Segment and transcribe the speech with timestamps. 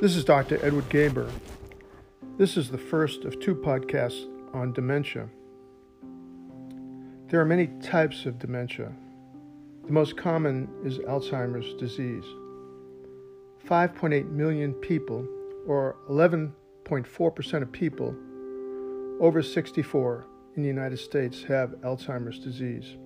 [0.00, 0.58] This is Dr.
[0.64, 1.30] Edward Gaber.
[2.38, 5.28] This is the first of two podcasts on dementia.
[7.28, 8.94] There are many types of dementia.
[9.84, 12.24] The most common is Alzheimer's disease.
[13.68, 15.28] 5.8 million people,
[15.66, 18.16] or 11.4% of people
[19.20, 20.24] over 64
[20.56, 22.96] in the United States, have Alzheimer's disease.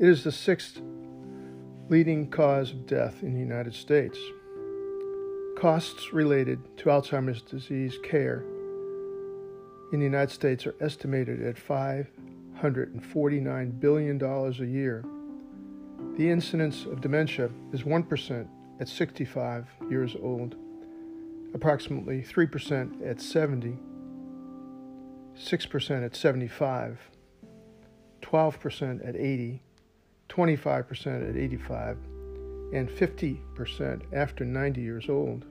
[0.00, 0.80] It is the sixth
[1.90, 4.18] leading cause of death in the United States.
[5.58, 8.44] Costs related to Alzheimer's disease care
[9.92, 15.04] in the United States are estimated at $549 billion a year.
[16.16, 18.48] The incidence of dementia is 1%
[18.78, 20.54] at 65 years old,
[21.52, 23.76] approximately 3% at 70,
[25.36, 27.00] 6% at 75,
[28.22, 29.60] 12% at 80,
[30.28, 31.98] 25% at 85,
[32.72, 35.44] and 50% after 90 years old.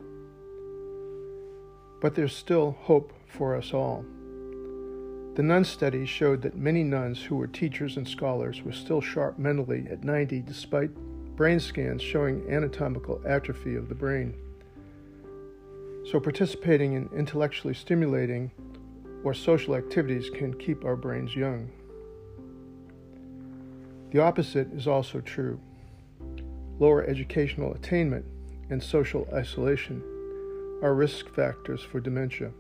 [2.00, 4.06] But there's still hope for us all.
[5.36, 9.38] The nun study showed that many nuns who were teachers and scholars were still sharp
[9.38, 10.92] mentally at 90 despite
[11.36, 14.36] brain scans showing anatomical atrophy of the brain.
[16.12, 18.52] So, participating in intellectually stimulating
[19.24, 21.70] or social activities can keep our brains young.
[24.12, 25.60] The opposite is also true.
[26.80, 28.26] Lower educational attainment
[28.70, 30.02] and social isolation
[30.84, 32.52] are risk factors for dementia.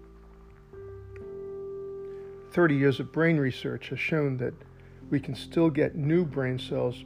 [2.51, 4.53] 30 years of brain research has shown that
[5.11, 7.03] we can still get new brain cells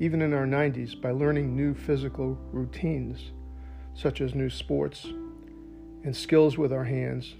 [0.00, 3.32] even in our 90s by learning new physical routines,
[3.94, 5.04] such as new sports
[6.04, 7.34] and skills with our hands,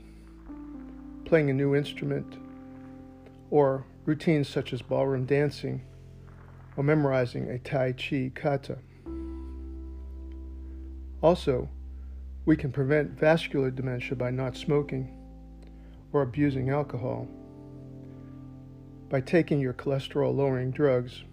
[1.24, 2.36] playing a new instrument,
[3.50, 5.82] or routines such as ballroom dancing
[6.76, 8.78] or memorizing a Tai Chi kata.
[11.22, 11.68] Also,
[12.44, 15.12] we can prevent vascular dementia by not smoking
[16.12, 17.26] or abusing alcohol,
[19.08, 21.24] by taking your cholesterol lowering drugs,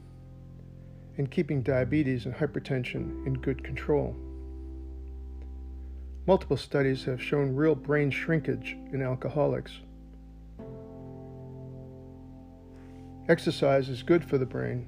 [1.18, 4.16] and keeping diabetes and hypertension in good control.
[6.26, 9.80] Multiple studies have shown real brain shrinkage in alcoholics.
[13.30, 14.88] Exercise is good for the brain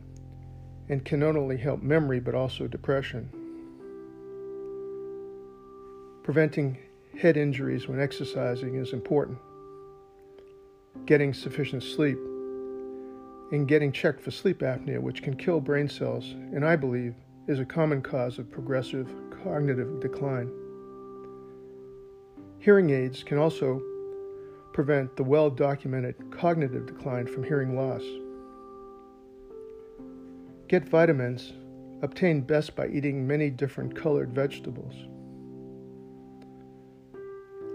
[0.90, 3.30] and can not only help memory but also depression.
[6.26, 6.80] Preventing
[7.20, 9.38] head injuries when exercising is important.
[11.06, 12.18] Getting sufficient sleep
[13.52, 17.14] and getting checked for sleep apnea, which can kill brain cells, and I believe
[17.48, 19.08] is a common cause of progressive
[19.44, 20.52] cognitive decline.
[22.58, 23.80] Hearing aids can also
[24.74, 28.02] prevent the well documented cognitive decline from hearing loss.
[30.70, 31.54] Get vitamins
[32.02, 34.96] obtained best by eating many different colored vegetables.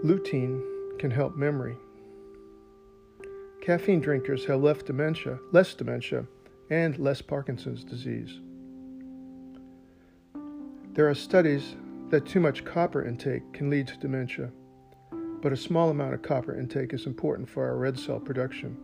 [0.03, 0.63] Lutein
[0.97, 1.77] can help memory.
[3.61, 6.25] Caffeine drinkers have less dementia, less dementia,
[6.71, 8.39] and less Parkinson's disease.
[10.93, 11.75] There are studies
[12.09, 14.49] that too much copper intake can lead to dementia,
[15.39, 18.75] but a small amount of copper intake is important for our red cell production.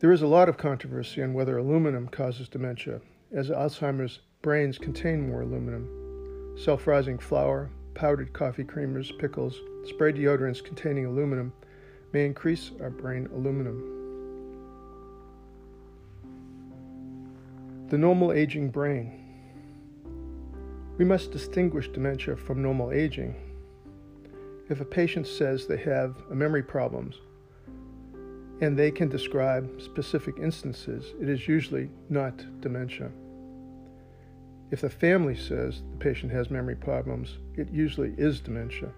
[0.00, 3.00] There is a lot of controversy on whether aluminum causes dementia,
[3.32, 5.88] as Alzheimer's brains contain more aluminum.
[6.56, 11.52] Self rising flour, powdered coffee creamers, pickles, spray deodorants containing aluminum
[12.12, 13.96] may increase our brain aluminum.
[17.88, 19.24] The normal aging brain.
[20.98, 23.34] We must distinguish dementia from normal aging.
[24.68, 27.16] If a patient says they have memory problems
[28.60, 33.10] and they can describe specific instances, it is usually not dementia.
[34.70, 38.90] If the family says the patient has memory problems, it usually is dementia.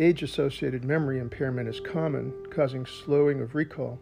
[0.00, 3.98] Age associated memory impairment is common, causing slowing of recall.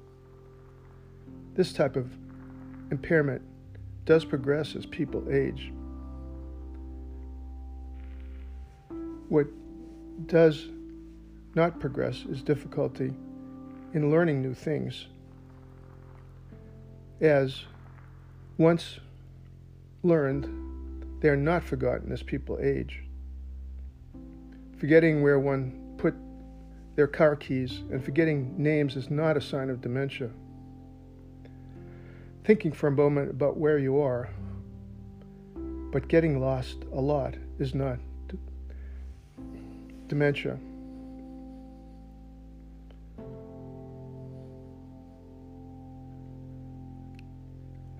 [1.54, 2.10] This type of
[2.91, 3.42] impairment
[4.04, 5.72] does progress as people age.
[9.28, 9.47] What
[10.27, 10.68] does
[11.54, 13.12] not progress is difficulty
[13.92, 15.06] in learning new things.
[17.21, 17.65] As
[18.59, 18.98] once
[20.03, 20.73] learned,
[21.24, 23.03] they are not forgotten as people age.
[24.76, 26.15] Forgetting where one put
[26.97, 30.28] their car keys, and forgetting names is not a sign of dementia.
[32.44, 34.28] Thinking for a moment about where you are,
[35.91, 37.97] but getting lost a lot is not
[38.28, 38.36] d-
[40.09, 40.59] dementia.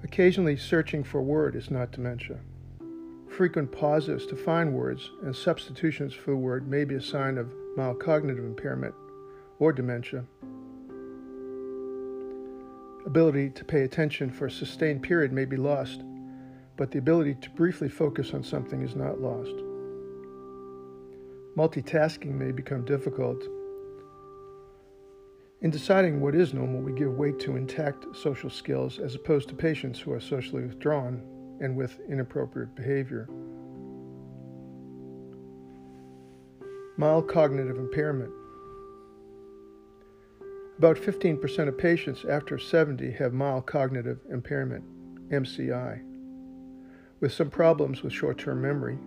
[0.03, 2.41] Occasionally, searching for a word is not dementia.
[3.37, 7.53] Frequent pauses to find words and substitutions for the word may be a sign of
[7.77, 8.95] mild cognitive impairment
[9.59, 10.25] or dementia.
[13.05, 16.05] Ability to pay attention for a sustained period may be lost,
[16.77, 19.57] but the ability to briefly focus on something is not lost.
[21.57, 23.43] Multitasking may become difficult.
[25.61, 29.57] In deciding what is normal, we give weight to intact social skills as opposed to
[29.57, 31.21] patients who are socially withdrawn
[31.61, 33.29] and with inappropriate behavior.
[36.97, 38.33] Mild cognitive impairment.
[40.79, 44.85] About 15% of patients after 70 have mild cognitive impairment,
[45.31, 46.03] MCI,
[47.21, 48.99] with some problems with short term memory,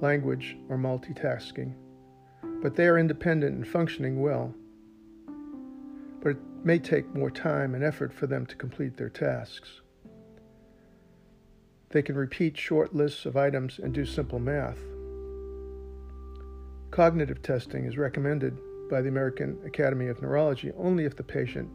[0.00, 1.74] language, or multitasking,
[2.62, 4.54] but they are independent and functioning well.
[6.20, 9.80] But it may take more time and effort for them to complete their tasks.
[11.94, 14.80] They can repeat short lists of items and do simple math.
[16.90, 18.58] Cognitive testing is recommended
[18.90, 21.70] by the American Academy of Neurology only if the patient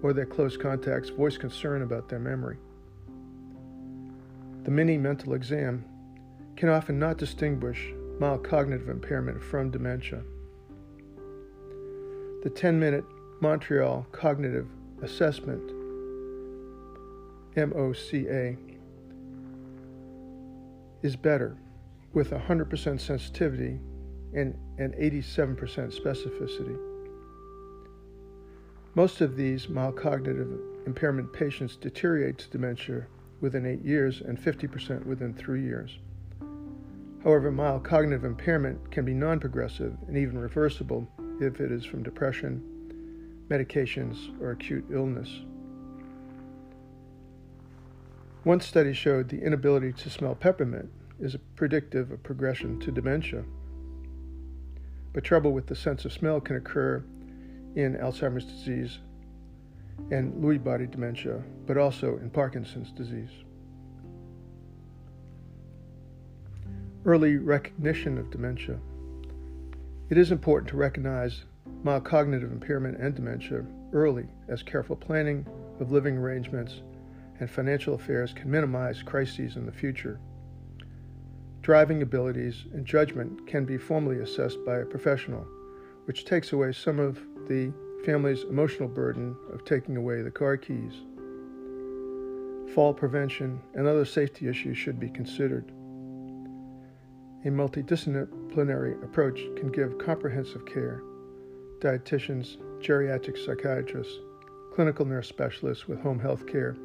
[0.00, 2.56] or their close contacts voice concern about their memory.
[4.62, 5.84] The mini mental exam
[6.54, 10.22] can often not distinguish mild cognitive impairment from dementia.
[12.44, 13.04] The 10 minute
[13.40, 14.68] Montreal Cognitive
[15.02, 15.68] Assessment,
[17.56, 18.73] MOCA,
[21.04, 21.54] is better
[22.14, 23.78] with 100% sensitivity
[24.32, 25.56] and an 87%
[25.92, 26.78] specificity.
[28.94, 30.48] Most of these mild cognitive
[30.86, 33.06] impairment patients deteriorate to dementia
[33.40, 35.98] within eight years and 50% within three years.
[37.22, 41.06] However, mild cognitive impairment can be non progressive and even reversible
[41.40, 42.62] if it is from depression,
[43.50, 45.28] medications, or acute illness.
[48.44, 53.42] One study showed the inability to smell peppermint is a predictive of progression to dementia.
[55.14, 57.02] But trouble with the sense of smell can occur
[57.74, 58.98] in Alzheimer's disease
[60.10, 63.30] and Lewy body dementia, but also in Parkinson's disease.
[67.06, 68.78] Early recognition of dementia.
[70.10, 71.44] It is important to recognize
[71.82, 73.64] mild cognitive impairment and dementia
[73.94, 75.46] early, as careful planning
[75.80, 76.82] of living arrangements
[77.40, 80.20] and financial affairs can minimize crises in the future.
[81.62, 85.46] Driving abilities and judgment can be formally assessed by a professional,
[86.04, 87.72] which takes away some of the
[88.04, 90.92] family's emotional burden of taking away the car keys.
[92.74, 95.72] Fall prevention and other safety issues should be considered.
[97.44, 101.02] A multidisciplinary approach can give comprehensive care.
[101.78, 104.18] Dietitians, geriatric psychiatrists,
[104.74, 106.76] clinical nurse specialists with home health care,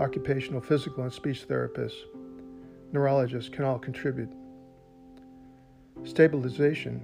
[0.00, 2.00] occupational physical and speech therapists,
[2.92, 4.30] neurologists can all contribute.
[6.04, 7.00] Stabilization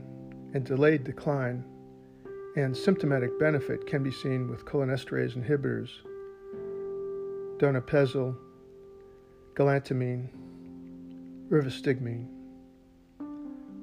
[0.55, 1.65] and delayed decline
[2.57, 5.91] and symptomatic benefit can be seen with cholinesterase inhibitors,
[7.59, 8.37] donepezil,
[9.55, 10.29] galantamine,
[11.49, 12.27] rivastigmine.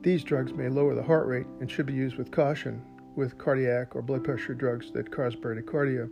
[0.01, 2.81] These drugs may lower the heart rate and should be used with caution
[3.15, 6.09] with cardiac or blood pressure drugs that cause bradycardia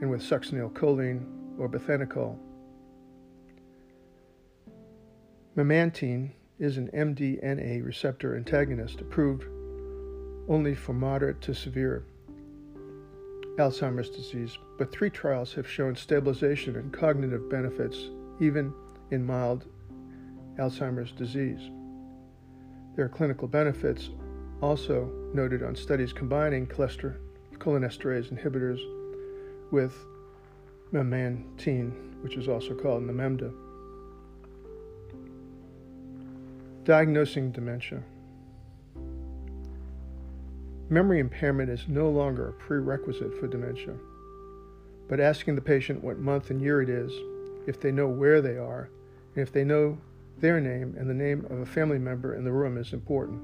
[0.00, 2.36] and with succinylcholine or bethanechol.
[5.56, 9.44] Memantine is an MDNA receptor antagonist approved
[10.48, 12.04] only for moderate to severe
[13.58, 17.96] Alzheimer's disease, but three trials have shown stabilization and cognitive benefits
[18.40, 18.72] even
[19.10, 19.66] in mild
[20.58, 21.70] Alzheimer's disease.
[22.94, 24.10] There are clinical benefits
[24.60, 28.80] also noted on studies combining cholinesterase inhibitors
[29.72, 29.94] with
[30.92, 31.92] memantine,
[32.22, 33.52] which is also called Namenda.
[36.84, 38.02] Diagnosing dementia.
[40.90, 43.94] Memory impairment is no longer a prerequisite for dementia,
[45.06, 47.12] but asking the patient what month and year it is,
[47.66, 48.88] if they know where they are,
[49.34, 49.98] and if they know
[50.38, 53.42] their name and the name of a family member in the room is important.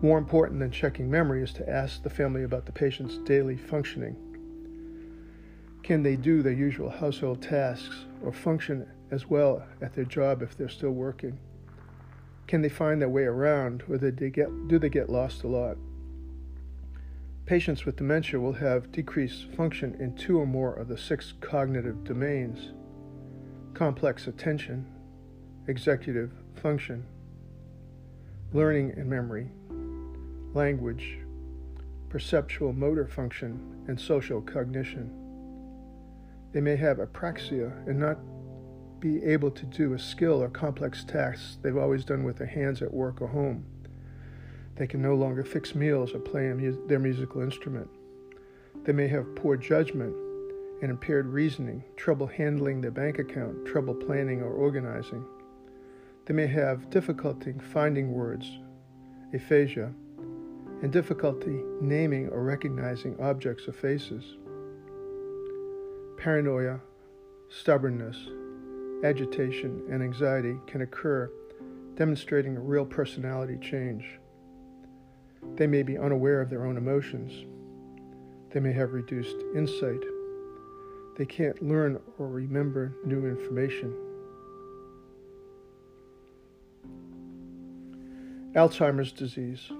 [0.00, 4.31] More important than checking memory is to ask the family about the patient's daily functioning.
[5.82, 10.56] Can they do their usual household tasks or function as well at their job if
[10.56, 11.38] they're still working?
[12.46, 15.48] Can they find their way around, or do they get, do they get lost a
[15.48, 15.76] lot?
[17.46, 22.04] Patients with dementia will have decreased function in two or more of the six cognitive
[22.04, 22.72] domains
[23.74, 24.86] complex attention,
[25.66, 27.04] executive function,
[28.52, 29.50] learning and memory,
[30.54, 31.18] language,
[32.10, 35.21] perceptual motor function, and social cognition.
[36.52, 38.18] They may have apraxia and not
[39.00, 42.82] be able to do a skill or complex tasks they've always done with their hands
[42.82, 43.64] at work or home.
[44.76, 46.52] They can no longer fix meals or play
[46.86, 47.88] their musical instrument.
[48.84, 50.14] They may have poor judgment
[50.82, 55.24] and impaired reasoning, trouble handling their bank account, trouble planning or organizing.
[56.26, 58.58] They may have difficulty finding words,
[59.34, 59.92] aphasia,
[60.82, 64.36] and difficulty naming or recognizing objects or faces.
[66.22, 66.78] Paranoia,
[67.48, 68.16] stubbornness,
[69.02, 71.28] agitation, and anxiety can occur,
[71.96, 74.20] demonstrating a real personality change.
[75.56, 77.32] They may be unaware of their own emotions.
[78.52, 79.98] They may have reduced insight.
[81.18, 83.92] They can't learn or remember new information.
[88.54, 89.72] Alzheimer's disease.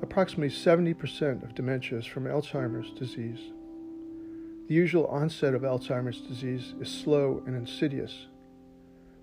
[0.00, 3.52] Approximately 70% of dementia is from Alzheimer's disease.
[4.72, 8.28] The usual onset of Alzheimer's disease is slow and insidious,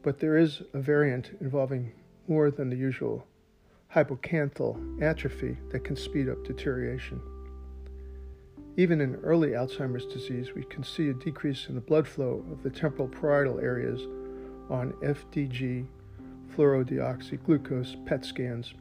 [0.04, 1.92] but there is a variant involving
[2.28, 3.26] more than the usual
[3.92, 7.20] hippocampal atrophy that can speed up deterioration.
[8.78, 12.62] Even in early Alzheimer's disease, we can see a decrease in the blood flow of
[12.62, 14.02] the temporal parietal areas
[14.70, 15.88] on FDG
[16.56, 18.76] fluorodeoxyglucose PET scans,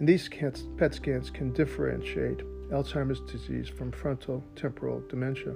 [0.00, 2.38] and these PET scans can differentiate
[2.72, 5.54] Alzheimer's disease from frontal temporal dementia.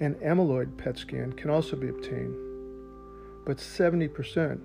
[0.00, 2.34] An amyloid PET scan can also be obtained,
[3.46, 4.60] but 70%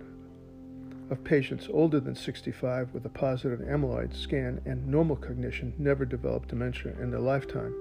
[1.10, 6.48] of patients older than 65 with a positive amyloid scan and normal cognition never develop
[6.48, 7.74] dementia in their lifetime.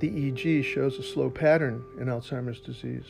[0.00, 3.06] The EEG shows a slow pattern in Alzheimer's disease.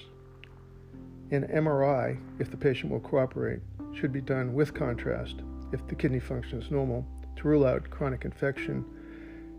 [1.32, 3.60] An MRI, if the patient will cooperate,
[3.92, 5.36] should be done with contrast
[5.72, 7.04] if the kidney function is normal
[7.34, 8.84] to rule out chronic infection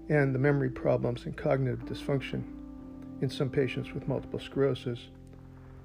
[0.10, 2.44] and the memory problems and cognitive dysfunction
[3.22, 5.10] in some patients with multiple sclerosis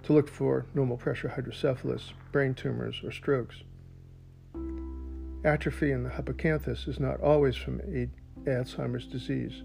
[0.02, 3.56] to look for normal pressure hydrocephalus, brain tumors, or strokes.
[5.44, 7.80] Atrophy in the hippocampus is not always from
[8.46, 9.62] Alzheimer's disease.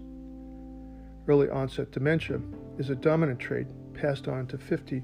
[1.28, 2.40] Early onset dementia
[2.78, 5.02] is a dominant trait passed on to 50%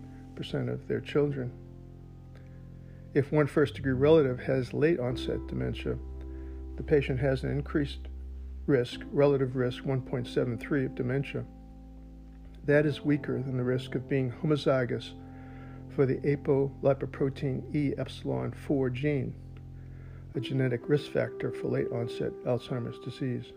[0.72, 1.52] of their children.
[3.12, 5.96] If one first degree relative has late onset dementia,
[6.76, 8.08] the patient has an increased
[8.66, 11.44] risk, relative risk 1.73 of dementia.
[12.64, 15.10] That is weaker than the risk of being homozygous
[15.94, 19.34] for the apolipoprotein E epsilon 4 gene,
[20.34, 23.52] a genetic risk factor for late onset Alzheimer's disease.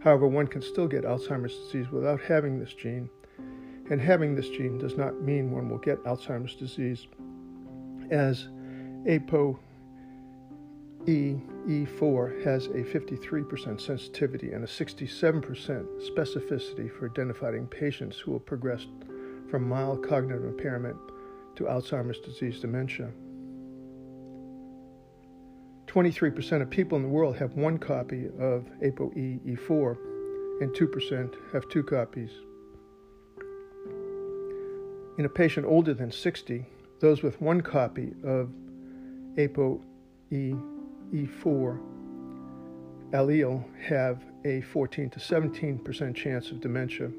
[0.00, 3.10] However, one can still get Alzheimer's disease without having this gene,
[3.90, 7.06] and having this gene does not mean one will get Alzheimer's disease,
[8.10, 8.48] as
[11.06, 15.40] ApoE E4 has a 53% sensitivity and a 67%
[16.10, 18.86] specificity for identifying patients who will progress
[19.50, 20.96] from mild cognitive impairment
[21.56, 23.10] to Alzheimer's disease dementia.
[25.86, 29.96] 23% of people in the world have one copy of ApoE4,
[30.60, 32.30] and 2% have two copies.
[35.18, 36.66] In a patient older than 60,
[37.00, 38.50] those with one copy of
[41.12, 41.78] ApoE4
[43.12, 47.10] allele have a 14 to 17% chance of dementia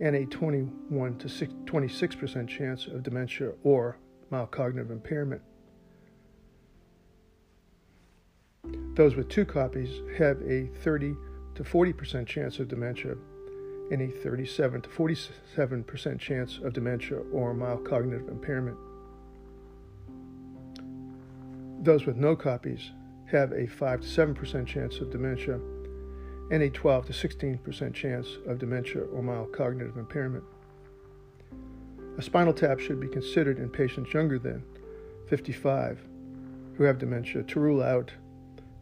[0.00, 3.98] and a 21 to 26% chance of dementia or
[4.30, 5.42] mild cognitive impairment.
[8.94, 11.14] Those with two copies have a 30
[11.54, 13.14] to 40% chance of dementia
[13.90, 18.76] and a 37 to 47% chance of dementia or mild cognitive impairment.
[21.82, 22.90] Those with no copies
[23.30, 25.58] have a 5 to 7% chance of dementia
[26.50, 30.44] and a 12 to 16% chance of dementia or mild cognitive impairment.
[32.18, 34.62] A spinal tap should be considered in patients younger than
[35.28, 36.00] 55
[36.76, 38.12] who have dementia to rule out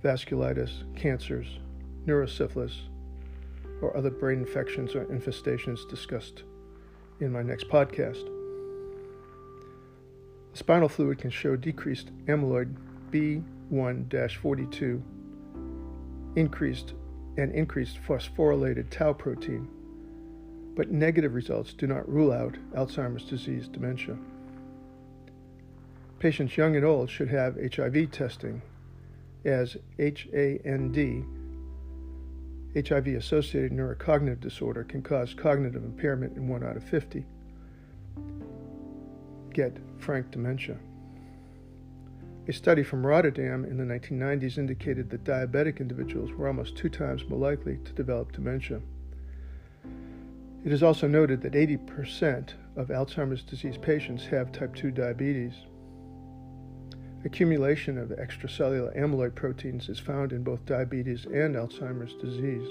[0.03, 1.47] vasculitis, cancers,
[2.05, 2.81] neurosyphilis,
[3.81, 6.43] or other brain infections or infestations discussed
[7.21, 8.29] in my next podcast.
[10.55, 12.75] Spinal fluid can show decreased amyloid
[13.11, 15.03] B1 42,
[16.37, 16.95] increased
[17.37, 19.69] and increased phosphorylated tau protein,
[20.75, 24.17] but negative results do not rule out Alzheimer's disease dementia.
[26.19, 28.61] Patients young and old should have HIV testing
[29.45, 31.25] as HAND.
[32.75, 37.25] HIV associated neurocognitive disorder can cause cognitive impairment in 1 out of 50.
[39.53, 40.77] Get frank dementia.
[42.49, 47.29] A study from Rotterdam in the 1990s indicated that diabetic individuals were almost two times
[47.29, 48.81] more likely to develop dementia.
[50.65, 55.53] It is also noted that 80% of Alzheimer's disease patients have type 2 diabetes.
[57.27, 62.67] Accumulation of extracellular amyloid proteins is found in both diabetes and Alzheimer's disease.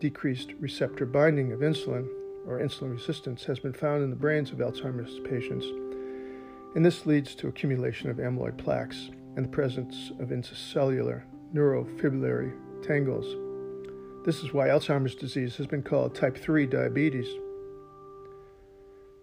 [0.00, 2.06] Decreased receptor binding of insulin,
[2.46, 5.64] or insulin resistance, has been found in the brains of Alzheimer's patients,
[6.74, 11.22] and this leads to accumulation of amyloid plaques and the presence of intracellular
[11.54, 13.26] neurofibrillary tangles.
[14.24, 17.26] This is why Alzheimer's disease has been called type 3 diabetes.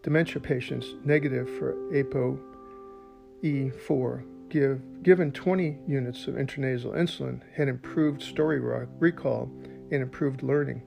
[0.04, 8.60] Dementia patients negative for ApoE4 give, given 20 units of intranasal insulin had improved story
[8.60, 9.50] recall
[9.92, 10.82] and improved learning.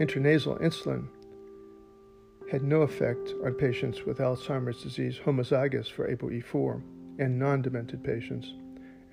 [0.00, 1.08] Intranasal insulin
[2.52, 6.82] had no effect on patients with Alzheimer's disease homozygous for ApoE4
[7.18, 8.52] and non demented patients,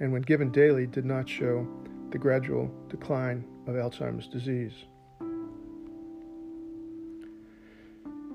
[0.01, 1.65] and when given daily, did not show
[2.11, 4.73] the gradual decline of Alzheimer's disease.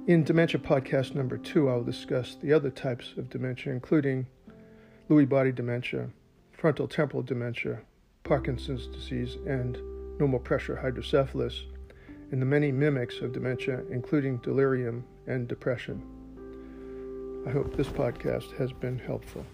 [0.07, 4.27] In Dementia Podcast number two, I will discuss the other types of dementia, including
[5.11, 6.09] Lewy body dementia,
[6.51, 7.81] frontal temporal dementia,
[8.23, 9.79] Parkinson's disease, and
[10.19, 11.65] normal pressure hydrocephalus,
[12.35, 16.03] and the many mimics of dementia, including delirium and depression.
[17.47, 19.47] I hope this podcast has been helpful.